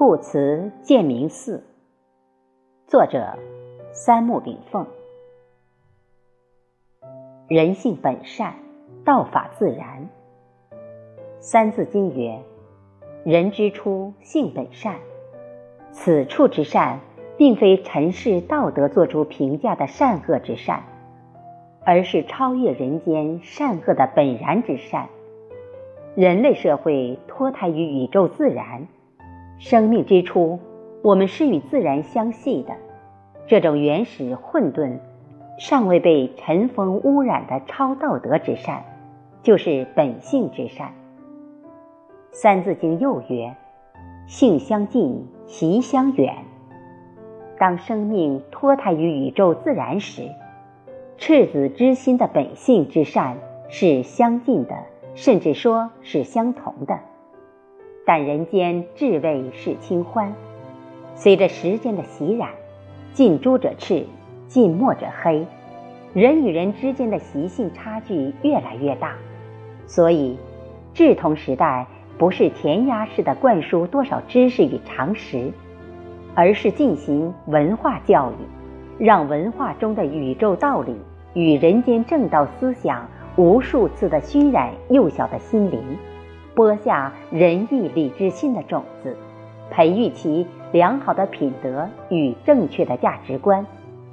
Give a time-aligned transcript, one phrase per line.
[0.00, 1.62] 故辞建明寺。
[2.86, 3.38] 作者：
[3.92, 4.86] 三木炳凤。
[7.48, 8.54] 人性本善，
[9.04, 10.08] 道法自然。
[11.38, 12.40] 《三字经》曰
[13.24, 14.96] ：“人之初，性本善。”
[15.92, 17.00] 此处之善，
[17.36, 20.82] 并非尘世道德作出评价的善恶之善，
[21.84, 25.10] 而是超越人间善恶的本然之善。
[26.14, 28.88] 人类社会脱胎于宇宙自然，
[29.60, 30.58] 生命之初，
[31.02, 32.72] 我们是与自然相系的。
[33.46, 34.98] 这种原始混沌、
[35.58, 38.82] 尚未被尘封污染的超道德之善，
[39.42, 40.88] 就是本性之善。
[42.32, 43.54] 《三字经》又曰
[44.26, 46.34] ：“性相近，习相远。”
[47.60, 50.22] 当生命脱胎于宇宙自然时，
[51.18, 53.36] 赤子之心的本性之善
[53.68, 54.74] 是相近的。
[55.16, 57.00] 甚至说是相同的，
[58.12, 60.34] 但人间至味是清欢。
[61.14, 62.48] 随着时间的洗染，
[63.12, 64.04] 近朱者赤，
[64.48, 65.46] 近墨者黑，
[66.12, 69.12] 人与人之间的习性差距越来越大。
[69.86, 70.36] 所以，
[70.92, 71.86] 志同时代
[72.18, 75.52] 不是填鸭式的灌输多少知识与常识，
[76.34, 80.96] 而是进行文化教育，让文化中的宇宙道理
[81.34, 83.06] 与人间正道思想。
[83.36, 85.80] 无数次的熏染幼小的心灵，
[86.54, 89.16] 播下仁义礼智信的种子，
[89.70, 93.66] 培育其良好的品德与正确的价值观，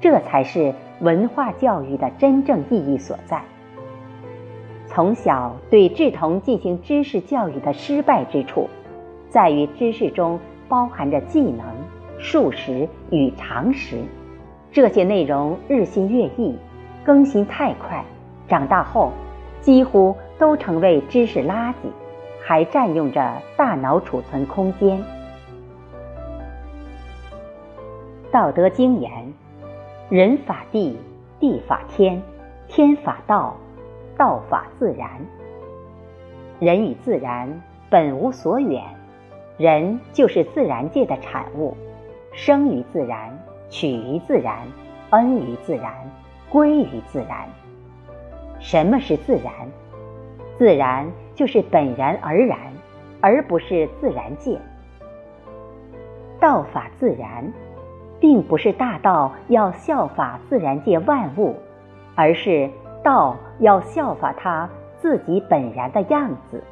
[0.00, 3.42] 这才是文化教育的真正意义所在。
[4.86, 8.68] 从小对志同进行知识教育的失败之处，
[9.28, 11.64] 在于知识中包含着技能、
[12.18, 13.98] 术识与常识，
[14.72, 16.56] 这些内容日新月异，
[17.04, 18.04] 更新太快。
[18.48, 19.12] 长大后，
[19.60, 21.74] 几乎都成为知识垃圾，
[22.42, 24.98] 还占用着大脑储存空间。
[28.32, 29.10] 《道德经》言
[30.08, 30.98] ：“人法地，
[31.38, 32.22] 地法天，
[32.68, 33.56] 天法道，
[34.16, 35.08] 道法自然。”
[36.60, 38.84] 人与自然本无所远，
[39.56, 41.76] 人就是自然界的产物，
[42.32, 43.36] 生于自然，
[43.68, 44.58] 取于自然，
[45.10, 45.92] 恩于自然，
[46.50, 47.48] 归于自然。
[48.60, 49.52] 什么是自然？
[50.58, 52.58] 自然就是本然而然，
[53.22, 54.60] 而不是自然界。
[56.38, 57.50] 道法自然，
[58.20, 61.56] 并不是大道要效法自然界万物，
[62.14, 62.68] 而是
[63.02, 64.68] 道要效法它
[64.98, 66.62] 自己本然的样子。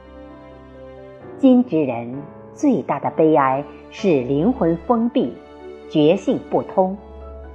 [1.39, 2.15] 今之人
[2.53, 5.33] 最大的悲哀是灵魂封闭，
[5.89, 6.95] 觉性不通，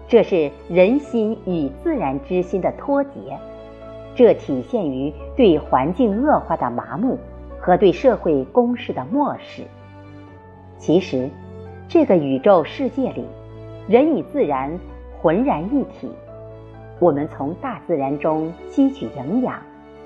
[0.07, 3.37] 这是人心与自然之心的脱节。
[4.15, 7.17] 这体现于对环境恶化的麻木
[7.59, 9.63] 和对社会公事的漠视。
[10.77, 11.29] 其实，
[11.87, 13.25] 这个宇宙世界里，
[13.87, 14.71] 人与自然
[15.21, 16.09] 浑然一体。
[16.99, 19.55] 我们从大自然中吸取营养，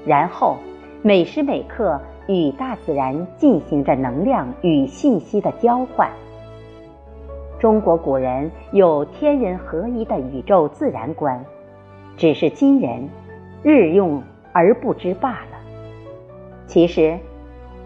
[0.05, 0.55] 然后
[1.01, 6.09] 每时每刻与大自然进行着能量与信息的交换。
[7.59, 11.43] 中国古人有天人合一的宇宙自然观，
[12.15, 13.09] 只是今人。
[13.67, 14.23] 日用
[14.53, 15.57] 而不知罢了。
[16.67, 17.19] 其实，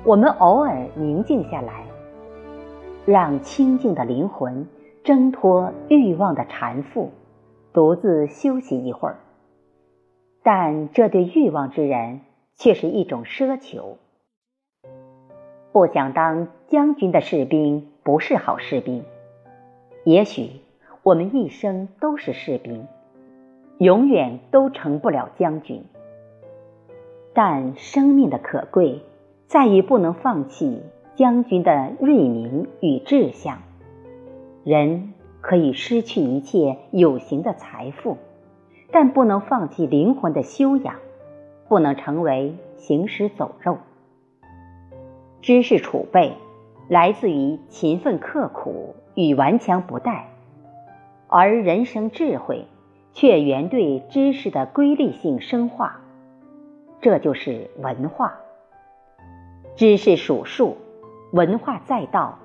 [0.03, 1.85] 我们偶尔宁静下来，
[3.03, 4.67] 让清净的灵魂
[5.03, 7.07] 挣脱欲望的缠缚，
[7.73, 9.17] 独自休息一会儿。
[10.43, 12.21] 但这对欲望之人
[12.53, 13.97] 却是一种奢求。
[15.71, 19.03] 不想当将军的士兵不是好士兵。
[20.03, 20.51] 也许
[21.01, 22.85] 我们一生都是士兵。
[23.81, 25.83] 永远都成不了将军，
[27.33, 29.01] 但生命的可贵
[29.47, 30.83] 在于不能放弃
[31.15, 33.57] 将军的锐明与志向。
[34.63, 38.17] 人可以失去一切有形的财富，
[38.91, 40.97] 但不能放弃灵魂的修养，
[41.67, 43.79] 不能成为行尸走肉。
[45.41, 46.33] 知识储备
[46.87, 50.25] 来自于勤奋刻苦与顽强不怠，
[51.27, 52.67] 而人生智慧。
[53.13, 55.99] 却原对知识的规律性生化，
[57.01, 58.35] 这就是文化。
[59.75, 60.77] 知识属数，
[61.31, 62.39] 文化在道。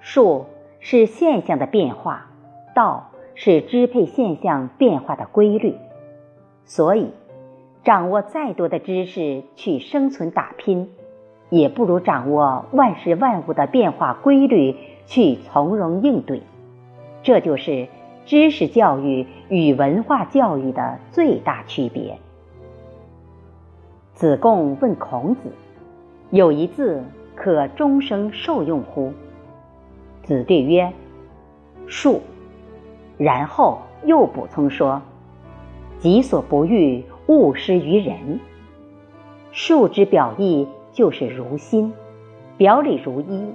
[0.00, 0.46] 数
[0.80, 2.26] 是现象的变化，
[2.74, 5.76] 道是支配现象变化的规律。
[6.64, 7.10] 所以，
[7.82, 10.90] 掌握再多的知识去生存打拼，
[11.50, 14.76] 也不如掌握万事万物的变化规律
[15.06, 16.42] 去从容应对。
[17.22, 17.88] 这就是。
[18.26, 22.18] 知识教育与文化教育的最大区别。
[24.14, 25.40] 子贡问孔子
[26.30, 27.04] ：“有一字
[27.34, 29.12] 可终生受用乎？”
[30.22, 30.92] 子对曰
[31.88, 32.20] ：“恕。”
[33.18, 35.02] 然后又补充说
[35.98, 38.40] ：“己所不欲，勿施于人。”
[39.52, 41.92] 恕之表意就是如心，
[42.56, 43.52] 表里如一，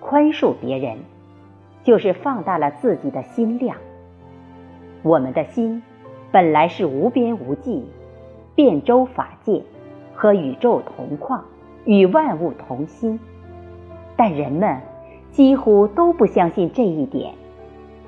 [0.00, 0.98] 宽恕别人，
[1.84, 3.76] 就是放大了自己的心量。
[5.02, 5.82] 我们的心
[6.32, 7.84] 本来是无边无际，
[8.54, 9.62] 遍周法界，
[10.14, 11.44] 和宇宙同框，
[11.84, 13.18] 与万物同心。
[14.16, 14.80] 但人们
[15.30, 17.32] 几乎都不相信这一点，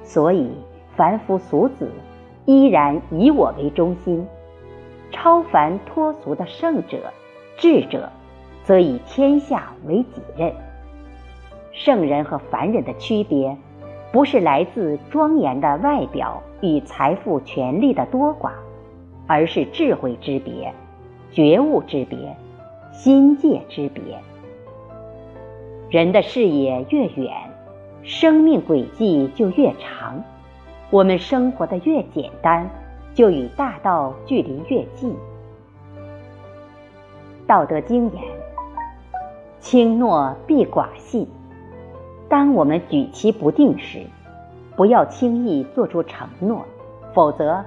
[0.02, 0.50] 所以
[0.96, 1.90] 凡夫俗子
[2.44, 4.26] 依然以我为中心。
[5.12, 7.12] 超凡脱俗的圣者、
[7.56, 8.10] 智者，
[8.64, 10.52] 则以天下为己任。
[11.72, 13.56] 圣人和凡人的区别，
[14.12, 18.50] 不是来自庄严的外表与财富、权力的多寡，
[19.26, 20.74] 而是智慧之别、
[21.30, 22.36] 觉悟之别、
[22.92, 24.02] 心界之别。
[25.90, 27.32] 人的视野越远，
[28.02, 30.20] 生命轨迹就越长；
[30.90, 32.68] 我们生活的越简单，
[33.14, 35.10] 就与大道距离越近。
[37.46, 38.22] 《道德经》言
[39.58, 41.28] ：“轻诺必寡信。”
[42.30, 44.06] 当我们举棋不定时，
[44.76, 46.64] 不要轻易做出承诺，
[47.12, 47.62] 否则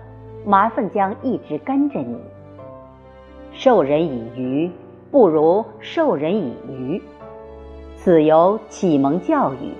[0.45, 2.17] 麻烦将一直跟着你。
[3.51, 4.71] 授人以鱼，
[5.11, 7.01] 不如授人以渔。
[7.97, 9.73] 此由启蒙教育，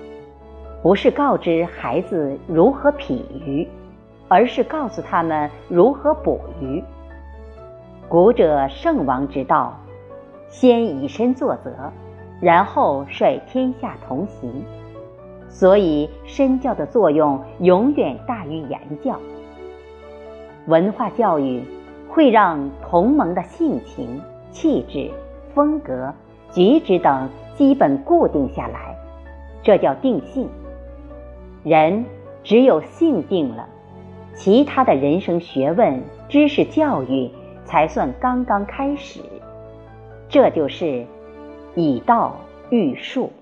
[0.82, 3.66] 不是告知孩子如何品鱼，
[4.28, 6.84] 而是告诉他们如何捕鱼。
[8.06, 9.74] 古者圣王之道，
[10.50, 11.72] 先以身作则，
[12.44, 14.62] 然后率天下同行。
[15.48, 19.18] 所以身教的作用永远大于言教。
[20.66, 21.62] 文化教育
[22.08, 24.20] 会让同盟的性情、
[24.50, 25.10] 气质、
[25.54, 26.12] 风格、
[26.52, 27.28] 举止等。
[27.56, 28.96] 基本固定下来，
[29.62, 30.48] 这叫定性。
[31.62, 32.04] 人
[32.42, 33.68] 只有性定了，
[34.34, 37.30] 其他的人生学问、知识教育
[37.64, 39.20] 才算刚刚开始。
[40.28, 41.06] 这就是
[41.74, 42.38] 以道
[42.70, 43.32] 育术。